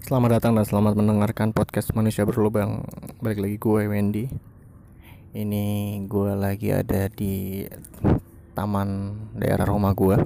[0.00, 2.88] Selamat datang dan selamat mendengarkan podcast Manusia Berlubang.
[3.20, 4.32] Balik lagi gue Wendy.
[5.36, 5.64] Ini
[6.08, 7.68] gue lagi ada di
[8.56, 10.16] taman daerah rumah gue.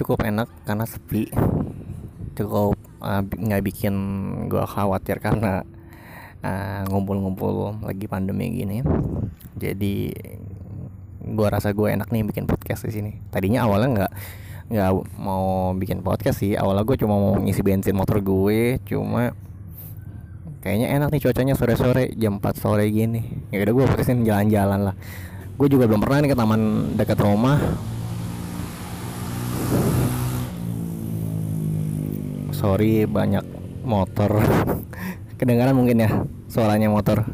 [0.00, 1.28] Cukup enak karena sepi.
[2.32, 2.72] Cukup
[3.04, 3.94] uh, nggak bikin
[4.48, 5.60] gue khawatir karena
[6.40, 8.80] uh, ngumpul-ngumpul lagi pandemi gini.
[9.60, 10.08] Jadi
[11.20, 13.12] gue rasa gue enak nih bikin podcast di sini.
[13.28, 14.12] Tadinya awalnya nggak
[14.70, 16.54] nggak mau bikin podcast sih.
[16.54, 19.34] Awalnya gue cuma mau ngisi bensin motor gue cuma
[20.62, 23.48] kayaknya enak nih cuacanya sore-sore jam 4 sore gini.
[23.50, 24.94] Ya udah gue putusin jalan-jalan lah.
[25.58, 26.60] Gue juga belum pernah nih ke taman
[26.94, 27.58] dekat rumah.
[32.54, 33.42] Sorry banyak
[33.82, 34.38] motor.
[35.38, 36.10] Kedengaran mungkin ya
[36.46, 37.26] suaranya motor.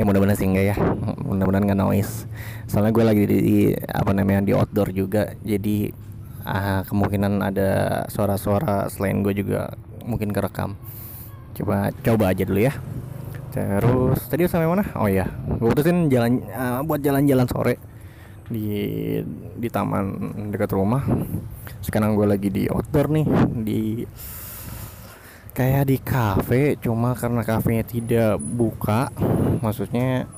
[0.00, 0.76] Ya mudah-mudahan sih enggak ya.
[1.20, 2.24] Mudah-mudahan nggak noise.
[2.64, 5.36] Soalnya gue lagi di, di apa namanya di outdoor juga.
[5.44, 5.92] Jadi
[6.44, 7.70] uh, kemungkinan ada
[8.08, 10.76] suara-suara selain gue juga mungkin kerekam.
[11.56, 12.74] Coba coba aja dulu ya.
[13.50, 14.86] Terus tadi sampai mana?
[14.94, 17.74] Oh ya gue putusin jalan uh, buat jalan-jalan sore
[18.50, 19.18] di
[19.58, 20.14] di taman
[20.54, 21.02] dekat rumah.
[21.82, 23.26] Sekarang gue lagi di outdoor nih
[23.62, 23.80] di
[25.50, 29.10] kayak di cafe cuma karena kafenya tidak buka
[29.58, 30.30] maksudnya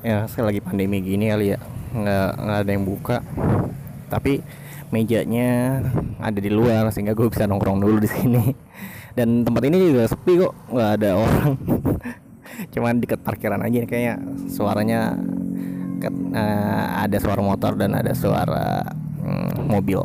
[0.00, 1.60] ya saya lagi pandemi gini kali ya
[1.92, 3.16] nggak nggak ada yang buka.
[4.08, 4.40] Tapi
[4.92, 5.80] mejanya
[6.20, 8.44] ada di luar sehingga gue bisa nongkrong dulu di sini.
[9.12, 11.52] Dan tempat ini juga sepi kok nggak ada orang.
[12.72, 14.20] Cuman dekat parkiran aja kayaknya.
[14.52, 15.16] Suaranya
[16.36, 18.84] uh, ada suara motor dan ada suara
[19.24, 20.00] um, mobil.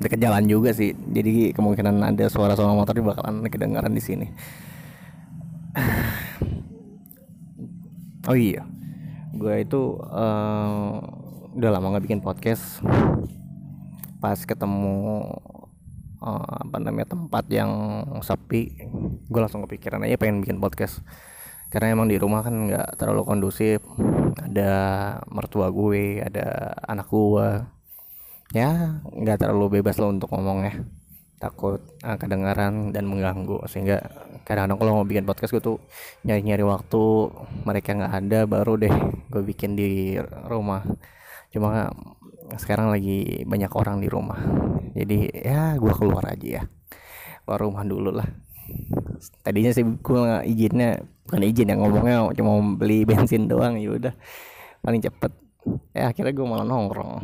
[0.00, 4.26] Dekat jalan juga sih jadi kemungkinan ada suara-suara motor di bakalan kedengaran di sini.
[8.28, 8.62] Oh iya
[9.40, 11.00] gue itu uh,
[11.56, 12.84] udah lama nggak bikin podcast
[14.20, 15.24] pas ketemu
[16.20, 17.72] uh, apa namanya tempat yang
[18.20, 18.86] sepi
[19.26, 21.00] gue langsung kepikiran aja pengen bikin podcast.
[21.70, 23.80] Karena emang di rumah kan nggak terlalu kondusif
[24.36, 24.72] ada
[25.30, 27.48] mertua gue ada anak gue
[28.50, 30.74] ya nggak terlalu bebas lo untuk ngomong ya
[31.40, 33.64] takut uh, kedengaran dan mengganggu.
[33.70, 34.02] Sehingga
[34.44, 35.78] kadang-kadang kalau mau bikin podcast gue tuh
[36.28, 37.02] nyari-nyari waktu
[37.64, 38.94] mereka nggak ada baru deh
[39.32, 40.84] gue bikin di rumah.
[41.50, 41.90] Cuma
[42.58, 44.40] sekarang lagi banyak orang di rumah.
[44.96, 46.62] Jadi ya gue keluar aja ya.
[47.46, 48.26] Keluar rumah dulu lah.
[49.44, 54.14] Tadinya sih gue izinnya bukan izin yang ngomongnya cuma beli bensin doang ya udah.
[54.82, 55.32] Paling cepet.
[55.94, 57.12] Ya akhirnya gue malah nongkrong.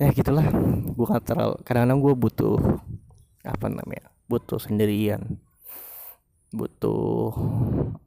[0.00, 0.48] Ya gitulah.
[0.96, 2.56] Gue kan terlalu kadang-kadang gue butuh
[3.44, 5.36] apa namanya butuh sendirian.
[6.56, 7.36] Butuh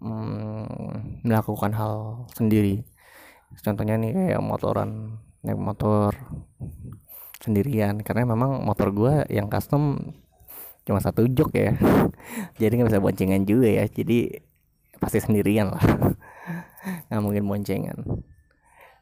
[0.01, 2.81] hmm, melakukan hal sendiri
[3.61, 6.15] contohnya nih kayak motoran naik motor
[7.43, 7.99] sendirian.
[8.01, 10.15] Karena memang motor gue yang custom
[10.87, 11.75] cuma satu jok ya.
[12.59, 13.85] Jadi nggak bisa boncengan juga ya.
[13.85, 14.31] Jadi
[14.97, 15.83] pasti sendirian lah.
[17.11, 17.99] Nggak mungkin boncengan.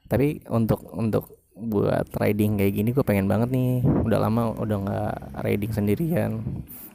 [0.09, 3.85] Tapi untuk untuk buat riding kayak gini gue pengen banget nih.
[3.85, 6.31] Udah lama udah nggak riding sendirian.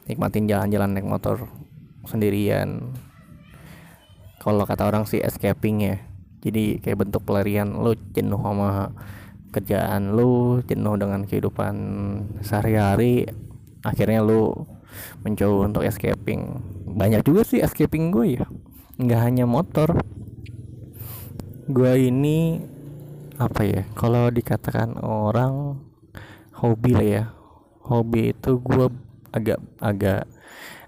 [0.07, 1.47] Nikmatin jalan-jalan naik motor
[2.07, 2.95] sendirian.
[4.39, 5.99] Kalau kata orang sih escaping ya
[6.41, 8.93] jadi kayak bentuk pelarian lo jenuh sama
[9.51, 11.75] kerjaan lo jenuh dengan kehidupan
[12.45, 13.25] sehari-hari
[13.81, 14.67] akhirnya lo
[15.23, 16.61] mencoba untuk escaping.
[16.87, 18.45] Banyak juga sih escaping gue ya.
[18.97, 20.01] Nggak hanya motor.
[21.67, 22.63] Gue ini
[23.37, 25.77] apa ya kalau dikatakan orang
[26.57, 27.23] hobi lah ya.
[27.87, 28.87] Hobi itu gue
[29.31, 30.27] agak agak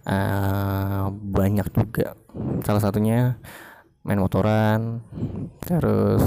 [0.07, 2.16] uh, banyak juga.
[2.66, 3.39] Salah satunya
[4.09, 5.06] main motoran
[5.62, 6.25] terus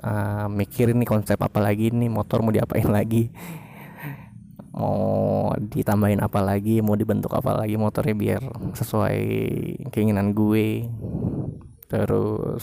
[0.00, 3.28] uh, mikirin nih konsep apa lagi nih motor mau diapain lagi
[4.78, 8.42] mau ditambahin apa lagi mau dibentuk apa lagi motornya biar
[8.78, 9.20] sesuai
[9.90, 10.86] keinginan gue.
[11.90, 12.62] Terus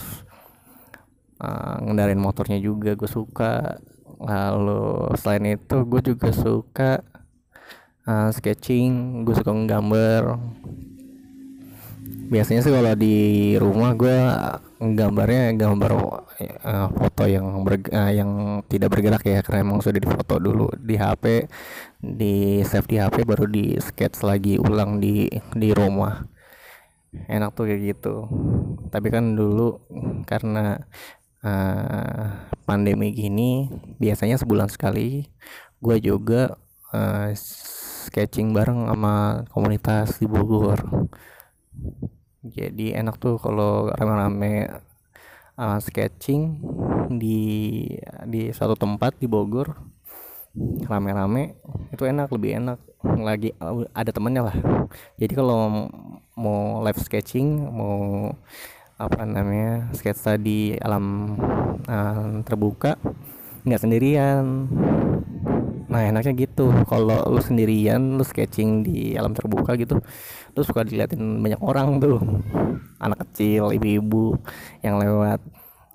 [1.44, 3.76] uh, ngendarin motornya juga gue suka.
[4.16, 7.04] Lalu selain itu gue juga suka
[8.08, 10.40] uh, sketching gue suka nggambar
[12.26, 13.16] biasanya sih kalau di
[13.56, 14.18] rumah gue
[14.76, 20.36] gambarnya gambar uh, foto yang ber, uh, yang tidak bergerak ya karena emang sudah difoto
[20.36, 21.48] dulu di HP
[22.02, 26.26] di save di HP baru di sketch lagi ulang di di rumah.
[27.30, 28.28] Enak tuh kayak gitu.
[28.92, 29.80] Tapi kan dulu
[30.28, 30.76] karena
[31.40, 35.24] uh, pandemi gini biasanya sebulan sekali
[35.80, 36.60] gue juga
[36.92, 41.08] uh, sketching bareng sama komunitas di Bogor
[42.52, 44.70] jadi enak tuh kalau rame-rame
[45.58, 46.60] uh, sketching
[47.16, 47.40] di
[48.28, 49.74] di satu tempat di Bogor.
[50.88, 51.60] Rame-rame
[51.92, 52.78] itu enak lebih enak.
[53.04, 53.52] Lagi
[53.92, 54.56] ada temennya lah.
[55.20, 55.88] Jadi kalau
[56.36, 58.32] mau live sketching mau
[58.96, 61.36] apa namanya sketsa di alam
[61.84, 62.96] uh, terbuka
[63.68, 64.72] nggak sendirian
[65.96, 66.68] nah enaknya gitu.
[66.84, 69.96] Kalau lu sendirian lu sketching di alam terbuka gitu
[70.52, 72.20] lu suka diliatin banyak orang tuh.
[73.00, 74.36] Anak kecil ibu-ibu
[74.84, 75.40] yang lewat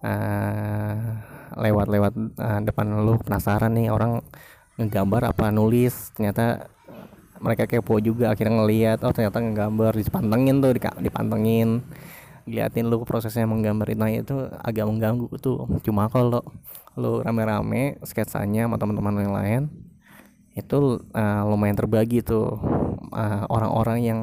[0.01, 0.97] uh,
[1.53, 3.21] lewat-lewat uh, depan lu.
[3.21, 4.25] Penasaran nih orang
[4.81, 6.09] ngegambar apa nulis.
[6.17, 6.65] Ternyata
[7.37, 9.93] mereka kepo juga akhirnya ngeliat oh ternyata ngegambar.
[10.01, 11.85] Dipantengin tuh dipantengin.
[12.49, 14.33] Liatin lu prosesnya menggambar itu nah itu
[14.65, 15.69] agak mengganggu tuh.
[15.85, 16.41] Cuma kalau
[16.97, 19.90] lu rame-rame sketsanya sama teman-teman yang lain
[20.51, 22.59] itu uh, lumayan terbagi tuh
[23.15, 24.19] uh, orang-orang yang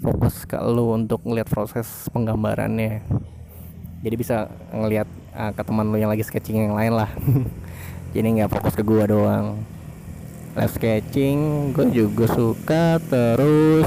[0.00, 3.04] fokus ke lu untuk ngeliat proses penggambarannya.
[4.00, 7.10] Jadi bisa ngeliat uh, ke teman lu yang lagi sketching yang lain lah.
[8.14, 9.60] Jadi nggak fokus ke gua doang.
[10.56, 13.86] Live sketching gue juga suka terus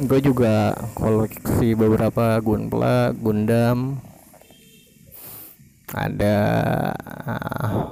[0.00, 4.00] gue juga koleksi beberapa Gunpla Gundam.
[5.90, 6.38] Ada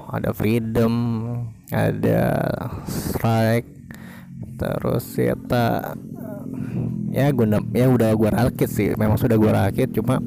[0.09, 0.95] ada Freedom
[1.73, 2.23] ada
[2.89, 3.69] Strike
[4.59, 5.35] terus ya
[7.15, 10.19] ya Gundam ya udah gue rakit sih memang sudah gue rakit cuma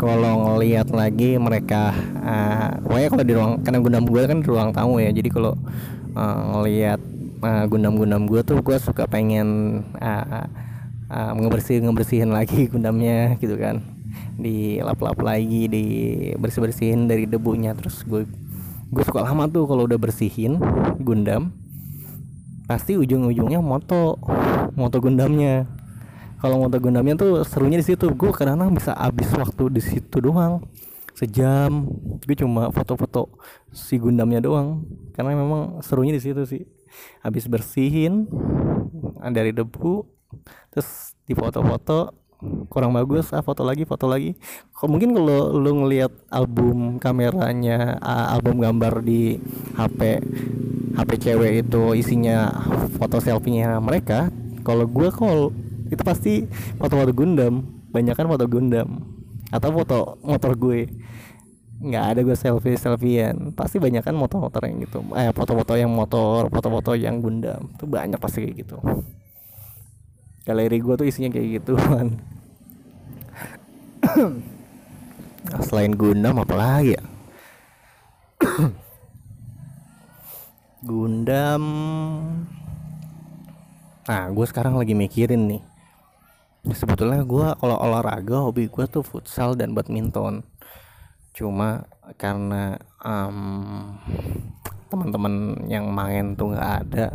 [0.00, 1.92] kalau ngelihat lagi mereka
[2.24, 5.58] uh, pokoknya kalau di ruang karena Gundam gue kan di ruang tamu ya jadi kalau
[6.14, 7.00] uh, ngelihat
[7.42, 10.46] uh, gundam-gundam gue tuh gue suka pengen uh,
[11.10, 13.82] uh, ngebersihin ngebersihin lagi gundamnya gitu kan.
[14.40, 15.84] Di lap-lap lagi di
[16.40, 18.24] bersih bersihin dari debunya terus gue
[18.90, 20.58] gue suka lama tuh kalau udah bersihin
[20.98, 21.54] gundam
[22.70, 24.18] pasti ujung-ujungnya moto
[24.78, 25.66] moto gundamnya.
[26.40, 28.08] Kalau moto gundamnya tuh serunya di situ.
[28.14, 30.64] Gue kadang-kadang bisa habis waktu di situ doang
[31.12, 31.90] sejam.
[32.24, 33.34] Gue cuma foto-foto
[33.74, 36.64] si Gundamnya doang karena memang serunya di situ sih.
[37.20, 38.24] Habis bersihin
[39.20, 40.06] dari debu
[40.72, 42.14] terus di foto-foto
[42.72, 44.36] kurang bagus ah foto lagi foto lagi.
[44.72, 49.36] Kok mungkin kalau lu ngelihat album kameranya album gambar di
[49.76, 50.20] HP
[50.96, 52.50] HP cewek itu isinya
[52.98, 54.32] foto selfie-nya mereka
[54.64, 55.54] kalau gue call
[55.90, 56.46] itu pasti
[56.78, 57.66] foto-foto Gundam.
[57.90, 59.02] Banyak kan foto Gundam.
[59.50, 60.86] Atau foto motor gue.
[61.80, 63.50] Nggak ada gue selfie selfiean.
[63.58, 65.02] Pasti banyak kan motor-motor yang gitu.
[65.18, 67.74] Eh foto-foto yang motor foto-foto yang Gundam.
[67.74, 68.78] Tuh banyak pasti kayak gitu
[70.50, 72.18] galeri gue tuh isinya kayak gitu kan
[75.50, 77.02] nah, selain Gundam apa lagi ya?
[80.88, 81.64] Gundam.
[84.08, 85.62] Nah gue sekarang lagi mikirin nih.
[86.76, 90.44] Sebetulnya gue kalau olahraga hobi gue tuh futsal dan badminton.
[91.36, 91.86] Cuma
[92.18, 92.74] karena
[93.04, 93.94] um,
[94.90, 97.06] teman-teman yang main tuh nggak ada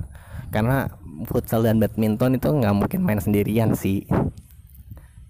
[0.55, 0.87] karena
[1.27, 4.07] futsal dan badminton itu nggak mungkin main sendirian sih.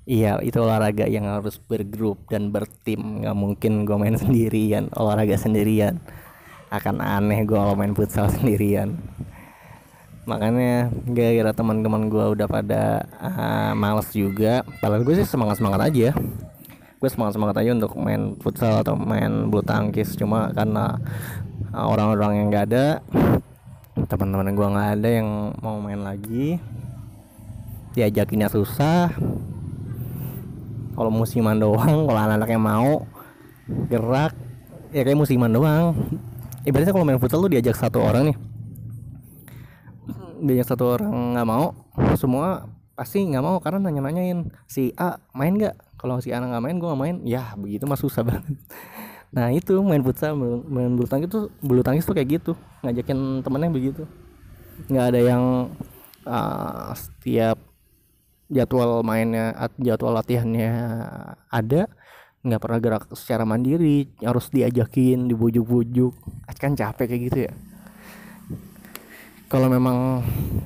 [0.06, 3.26] Iya itu olahraga yang harus bergrup dan bertim.
[3.26, 5.98] Nggak mungkin gue main sendirian olahraga sendirian.
[6.70, 9.02] Akan aneh gue kalau main futsal sendirian.
[10.30, 16.18] Makanya gara-gara teman-teman gue udah pada uh, males juga padahal gue sih semangat semangat aja
[16.96, 20.18] gue semangat semangat aja untuk main futsal atau main bulu tangkis.
[20.18, 20.98] Cuma karena
[21.74, 22.86] uh, orang-orang yang gak ada
[23.96, 26.60] teman-teman gue nggak ada yang mau main lagi.
[27.96, 29.16] Diajakinnya susah.
[30.96, 33.08] Kalau musiman doang kalau anak-anak yang mau
[33.88, 34.36] gerak.
[34.92, 35.96] Ya kayak musiman doang.
[36.68, 38.38] Ibaratnya kalau main futsal lu diajak satu orang nih.
[40.44, 41.72] Banyak satu orang nggak mau
[42.20, 45.96] semua pasti nggak mau karena nanya-nanyain si A main nggak?
[45.96, 47.18] Kalau si A nggak main gue nggak main.
[47.24, 48.60] Ya begitu mah susah banget
[49.36, 52.52] nah itu main futsal main bulu tangkis tuh bulu tangkis tuh kayak gitu
[52.88, 54.04] ngajakin temennya begitu.
[54.88, 55.44] Nggak ada yang
[56.24, 57.60] uh, setiap
[58.48, 60.72] jadwal mainnya jadwal latihannya
[61.52, 61.92] ada
[62.46, 66.14] nggak pernah gerak secara mandiri harus diajakin dibujuk-bujuk.
[66.56, 67.54] Kan capek kayak gitu ya.
[69.52, 70.24] Kalau memang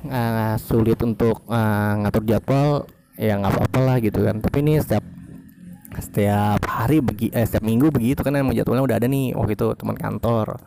[0.08, 2.86] uh, sulit untuk uh, ngatur jadwal
[3.18, 4.38] ya nggak apa-apa lah gitu kan.
[4.38, 5.04] Tapi ini setiap
[5.98, 9.34] setiap hari begi eh, setiap minggu begitu kan emang jadwalnya udah ada nih.
[9.34, 10.62] Waktu itu teman kantor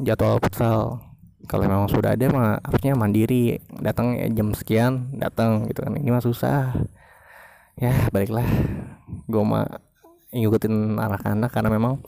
[0.00, 1.04] jadwal futsal.
[1.46, 3.60] Kalau memang sudah ada mah harusnya mandiri.
[3.78, 5.92] Datang jam sekian datang gitu kan.
[5.94, 6.72] Ini mah susah.
[7.76, 8.48] Ya baiklah.
[9.28, 9.68] Gue mah
[10.32, 12.00] ngikutin anak-anak karena memang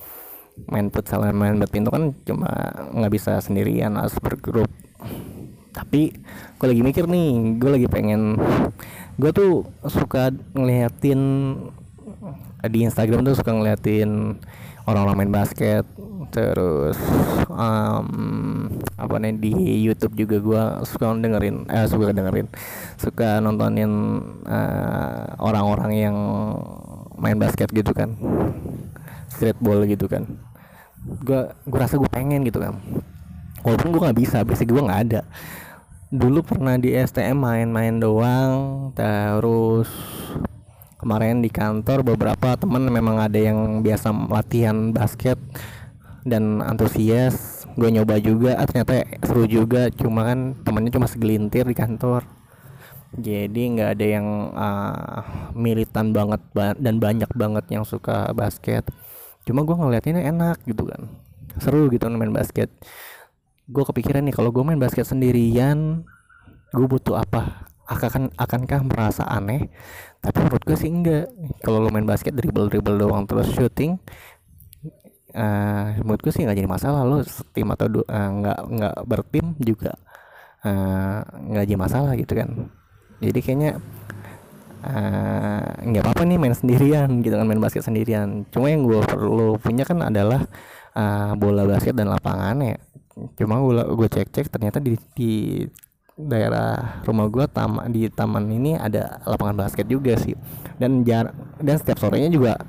[0.69, 2.51] main futsal main badminton kan cuma
[2.93, 4.69] nggak bisa sendirian harus bergrup.
[5.71, 6.11] Tapi
[6.59, 8.37] gue lagi mikir nih gue lagi pengen
[9.17, 11.21] gue tuh suka ngeliatin
[12.69, 14.37] di Instagram tuh suka ngeliatin
[14.85, 15.85] orang-orang main basket
[16.31, 16.99] terus
[17.49, 19.53] um, apa nih di
[19.83, 22.47] YouTube juga gue suka dengerin eh suka dengerin
[23.01, 23.91] suka nontonin
[24.47, 26.17] uh, orang-orang yang
[27.19, 28.15] main basket gitu kan
[29.41, 30.29] streetball gitu kan.
[31.25, 32.77] Gue gue rasa gue pengen gitu kan.
[33.65, 35.21] Walaupun gue nggak bisa basic gue nggak ada.
[36.13, 39.89] Dulu pernah di STM main-main doang terus
[41.01, 45.41] kemarin di kantor beberapa temen memang ada yang biasa latihan basket
[46.29, 47.65] dan antusias.
[47.73, 49.89] Gue nyoba juga ah, ternyata seru juga.
[49.89, 52.29] Cuma kan temennya cuma segelintir di kantor.
[53.17, 55.21] Jadi nggak ada yang uh,
[55.57, 58.85] militan banget ba dan banyak banget yang suka basket.
[59.49, 61.09] Cuma gue ngeliatinnya enak gitu kan.
[61.57, 62.69] Seru gitu main basket.
[63.67, 66.05] Gue kepikiran nih kalau gue main basket sendirian
[66.71, 69.67] gue butuh apa akan akankah merasa aneh?
[70.23, 71.27] Tapi menurut gue sih enggak.
[71.67, 73.99] Kalau lo main basket dribble dribble doang terus shooting
[75.35, 77.03] uh, menurut gue sih nggak jadi masalah.
[77.07, 77.23] Lo
[77.55, 79.95] tim atau uh, nggak nggak bertim juga
[81.35, 82.71] nggak uh, jadi masalah gitu kan.
[83.21, 83.73] Jadi kayaknya
[85.85, 88.49] nggak uh, apa-apa nih main sendirian gitu kan main basket sendirian.
[88.49, 90.47] Cuma yang gue perlu punya kan adalah
[90.97, 92.81] uh, bola basket dan lapangannya
[93.37, 95.33] cuma gue gue cek cek ternyata di, di
[96.29, 100.37] daerah rumah gue taman di taman ini ada lapangan basket juga sih.
[100.77, 102.61] Dan jar dan setiap sorenya juga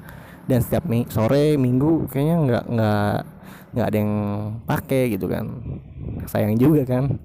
[0.46, 3.16] dan setiap mi sore minggu kayaknya nggak nggak
[3.72, 4.14] nggak ada yang
[4.68, 5.46] pakai gitu kan.
[6.28, 7.20] Sayang juga kan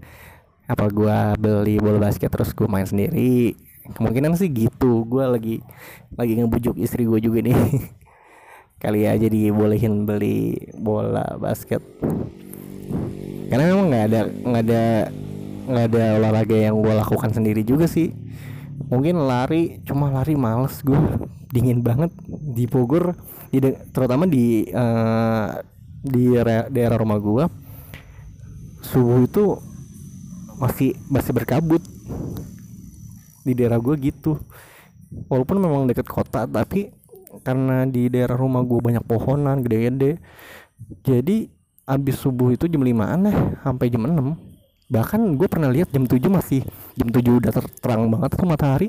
[0.66, 3.54] apa gue beli bola basket terus gue main sendiri.
[3.87, 5.56] Kemungkinan sih gitu gue lagi
[6.14, 7.54] lagi ngebujuk istri gue juga nih.
[8.83, 11.80] Kali aja dibolehin beli bola basket.
[13.47, 14.85] Karena memang nggak ada nggak ada
[15.66, 18.14] nggak ada olahraga yang gue lakukan sendiri juga sih.
[18.87, 20.96] Mungkin lari cuma lari males gue
[21.54, 23.18] dingin banget di Bogor
[23.50, 23.58] di
[23.90, 25.58] terutama di uh,
[26.06, 26.38] di
[26.70, 27.44] daerah rumah gue
[28.87, 29.58] subuh itu
[30.62, 31.82] masih masih berkabut.
[33.42, 34.38] Di daerah gue gitu.
[35.30, 36.94] Walaupun memang deket kota tapi
[37.42, 40.23] karena di daerah rumah gue banyak pohonan gede-gede.
[41.02, 41.50] Jadi
[41.87, 44.46] abis subuh itu jam 5an ya sampai jam 6
[44.87, 46.62] bahkan gue pernah lihat jam 7 masih
[46.95, 47.50] jam 7 udah
[47.83, 48.88] terang banget tuh matahari.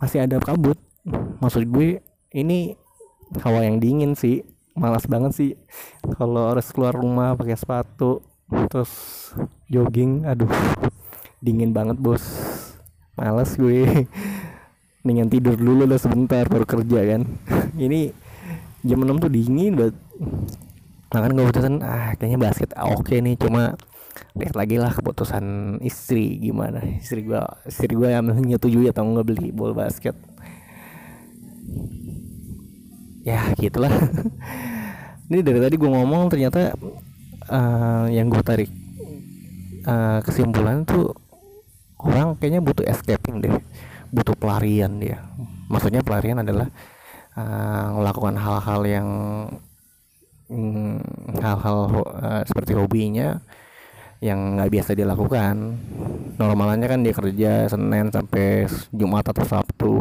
[0.00, 0.80] Masih ada kabut.
[1.40, 2.00] Maksud gue
[2.32, 2.72] ini
[3.44, 4.44] hawa yang dingin sih.
[4.74, 5.50] Malas banget sih.
[6.16, 8.24] Kalau harus keluar rumah pakai sepatu
[8.68, 8.92] terus
[9.66, 10.50] jogging aduh
[11.44, 12.24] dingin banget bos.
[13.14, 13.84] Malas gue.
[15.04, 17.28] Dengan tidur dulu lah sebentar baru kerja kan.
[17.84, 18.08] Ini
[18.80, 19.96] jam 6 tuh dingin banget.
[21.12, 23.36] Makan gue putusan ah kayaknya basket oke okay nih.
[23.36, 23.76] Cuma
[24.34, 26.82] lihat lagi lah keputusan istri gimana.
[26.82, 30.14] Istri gua istri gua yang menyetujui atau nggak beli bola basket.
[33.24, 33.90] Ya gitulah.
[35.30, 36.74] Ini dari tadi gua ngomong ternyata
[37.48, 38.68] uh, yang gua tarik
[39.86, 41.14] uh, kesimpulan tuh
[42.02, 43.54] orang kayaknya butuh escaping deh.
[44.10, 45.22] Butuh pelarian dia.
[45.70, 46.68] Maksudnya pelarian adalah
[47.38, 49.08] uh, melakukan hal-hal yang
[50.50, 50.98] mm,
[51.40, 53.40] hal-hal uh, seperti hobinya
[54.24, 55.76] yang nggak biasa dilakukan.
[56.40, 59.94] Normalnya kan dia kerja Senin sampai Jumat atau Sabtu.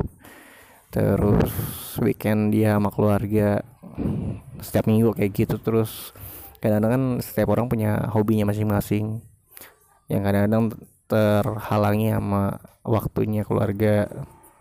[0.87, 1.51] Terus
[1.99, 3.59] weekend dia sama keluarga.
[4.63, 6.15] Setiap minggu kayak gitu terus.
[6.63, 9.19] Kadang-kadang kan setiap orang punya hobinya masing-masing.
[10.07, 10.63] Yang kadang-kadang
[11.11, 14.07] terhalangi sama waktunya keluarga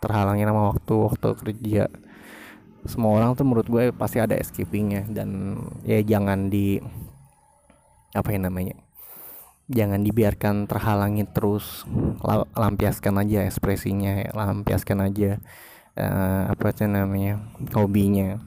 [0.02, 1.84] terhalangi sama waktu waktu kerja.
[2.82, 5.54] Semua orang tuh menurut gue pasti ada escapingnya dan
[5.86, 6.82] ya jangan di
[8.10, 8.74] apa yang namanya
[9.72, 11.88] jangan dibiarkan terhalangi terus
[12.54, 15.40] lampiaskan aja ekspresinya lampiaskan aja
[15.96, 17.40] uh, apa sih namanya
[17.72, 18.40] hobinya.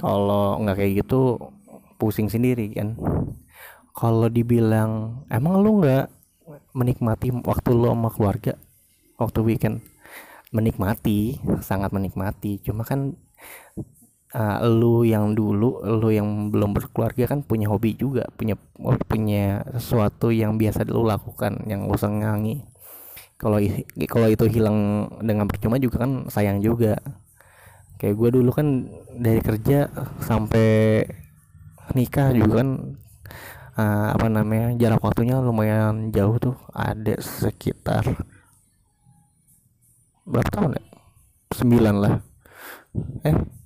[0.00, 1.38] Kalau nggak kayak gitu
[2.00, 2.96] pusing sendiri kan.
[3.92, 6.06] Kalau dibilang emang lu nggak
[6.72, 8.54] menikmati waktu lu sama keluarga
[9.18, 9.82] waktu weekend?
[10.54, 12.62] Menikmati sangat menikmati.
[12.64, 13.18] Cuma kan
[14.34, 18.58] uh, lu yang dulu lu yang belum berkeluarga kan punya hobi juga punya
[19.08, 22.64] punya sesuatu yang biasa lu lakukan yang lu senangi.
[23.38, 23.62] Kalau
[24.10, 26.98] kalau itu hilang dengan percuma juga kan sayang juga.
[27.98, 29.90] Kayak gue dulu kan dari kerja
[30.22, 31.02] sampai
[31.94, 32.70] nikah juga kan
[33.74, 38.06] uh, apa namanya jarak waktunya lumayan jauh tuh ada sekitar
[40.26, 40.84] berapa tahun ya?
[41.54, 42.14] Sembilan lah.
[43.26, 43.57] Eh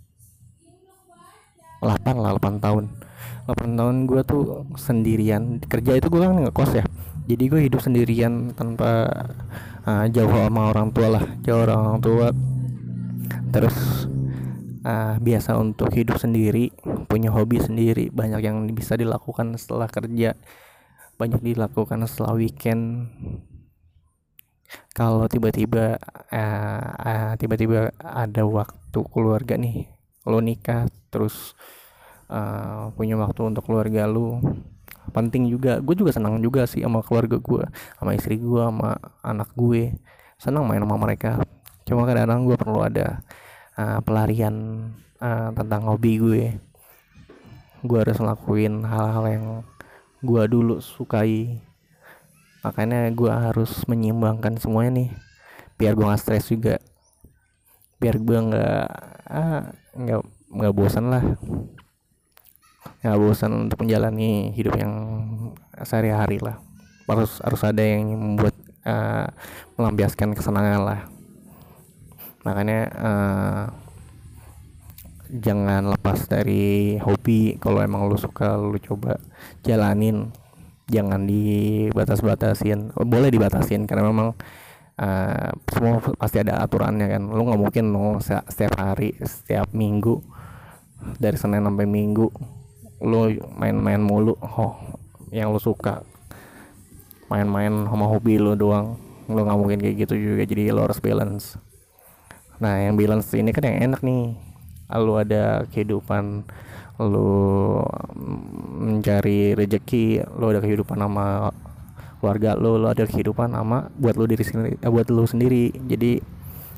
[1.83, 2.85] 8 lah 8 tahun.
[3.51, 5.59] 8 tahun gue tuh sendirian.
[5.67, 6.87] Kerja itu gue kan ngekos ya.
[7.27, 9.11] Jadi gue hidup sendirian tanpa
[9.83, 11.25] uh, jauh sama orang tua lah.
[11.43, 12.31] Jauh orang tua.
[13.51, 14.07] Terus
[14.87, 16.71] uh, biasa untuk hidup sendiri
[17.11, 18.15] punya hobi sendiri.
[18.15, 20.39] Banyak yang bisa dilakukan setelah kerja.
[21.19, 23.11] Banyak dilakukan setelah weekend.
[24.95, 25.99] Kalau tiba-tiba
[26.33, 29.92] uh, uh, tiba-tiba ada waktu keluarga nih
[30.23, 31.55] lo nikah terus
[32.31, 34.39] uh, punya waktu untuk keluarga lu
[35.11, 35.83] penting juga.
[35.83, 37.65] Gue juga senang juga sih sama keluarga gue
[37.99, 39.99] sama istri gue sama anak gue.
[40.39, 41.43] Senang main sama mereka.
[41.83, 43.21] Cuma kadang-kadang gue perlu ada
[43.75, 44.55] uh, pelarian
[45.19, 46.43] uh, tentang hobi gue.
[47.83, 49.47] Gue harus ngelakuin hal-hal yang
[50.23, 51.59] gue dulu sukai.
[52.63, 55.11] Makanya gue harus menyimbangkan semuanya nih
[55.83, 56.79] biar gue gak stres juga.
[57.99, 58.87] Biar gue nggak
[59.27, 60.21] ah, nggak
[60.53, 61.25] nggak bosan lah.
[63.03, 64.93] Nggak bosan untuk menjalani hidup yang
[65.85, 66.61] sehari-hari lah.
[67.09, 68.57] Harus harus ada yang membuat
[68.89, 69.29] uh,
[69.77, 71.01] melampiaskan kesenangan lah.
[72.43, 73.65] Makanya uh,
[75.33, 77.57] jangan lepas dari hobi.
[77.61, 79.19] Kalau emang lu suka lu coba
[79.65, 80.33] jalanin.
[80.91, 82.93] Jangan dibatas-batasin.
[82.93, 84.35] Boleh dibatasin karena memang
[85.03, 87.23] uh, semua pasti ada aturannya kan.
[87.27, 90.23] Lu nggak mungkin lo setiap hari setiap minggu
[91.19, 92.31] dari senin sampai minggu
[93.03, 94.39] lu main-main mulu.
[94.39, 94.79] Oh
[95.35, 96.07] yang lu suka.
[97.27, 98.95] Main-main sama hobi lu doang.
[99.27, 100.47] Lu nggak mungkin kayak gitu juga.
[100.47, 101.59] Jadi lu harus balance.
[102.63, 104.39] Nah yang balance ini kan yang enak nih.
[104.93, 106.47] Lu ada kehidupan
[107.01, 107.81] lu
[108.79, 111.51] mencari rezeki lu ada kehidupan sama
[112.23, 115.75] keluarga lu lu ada kehidupan sama buat lu diri sendiri eh, buat lu sendiri.
[115.91, 116.23] Jadi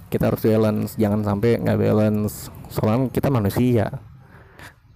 [0.08, 2.48] kita harus balance jangan sampai nggak balance.
[2.72, 4.00] Soalnya kita manusia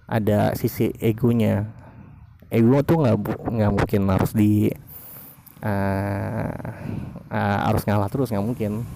[0.09, 1.69] ada sisi egonya.
[2.49, 4.73] Ego tuh nggak nggak mungkin harus di
[5.61, 6.49] uh,
[7.29, 8.89] uh, harus ngalah terus nggak mungkin.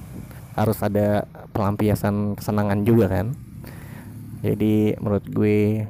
[0.57, 3.37] Harus ada pelampiasan kesenangan juga kan.
[4.41, 5.85] Jadi menurut gue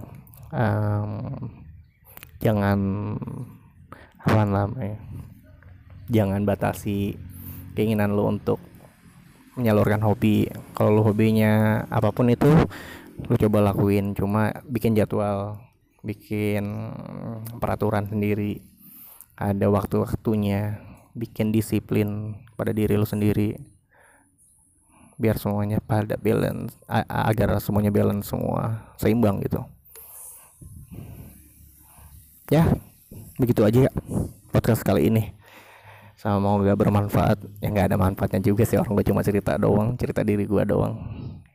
[0.52, 1.12] um,
[2.44, 2.80] jangan
[4.24, 5.00] apa namanya
[6.12, 7.16] jangan batasi
[7.74, 8.60] keinginan lo untuk
[9.56, 10.50] menyalurkan hobi.
[10.74, 12.50] Kalau lo hobinya apa pun itu
[13.30, 14.18] lu coba lakuin.
[14.18, 15.62] Cuma bikin jadwal
[16.02, 16.94] bikin
[17.62, 18.62] peraturan sendiri.
[19.38, 20.82] Ada waktu-waktunya.
[21.14, 23.54] Bikin disiplin pada diri lu sendiri.
[25.14, 29.62] Biar semuanya pada balance agar semuanya balance semua seimbang gitu.
[32.50, 32.70] Ya
[33.38, 33.92] begitu aja ya
[34.54, 35.34] podcast kali ini
[36.24, 40.24] sama gak bermanfaat ya nggak ada manfaatnya juga sih orang gue cuma cerita doang cerita
[40.24, 40.96] diri gue doang.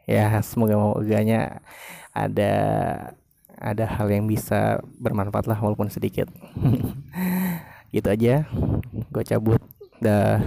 [0.04, 1.64] Ya semoga moganya
[2.12, 2.52] ada
[3.56, 6.28] ada hal yang bisa bermanfaat lah walaupun sedikit.
[7.96, 8.44] Gitu aja
[9.08, 9.60] gue cabut.
[10.04, 10.44] Dah